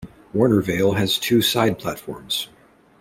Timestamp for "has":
0.97-1.19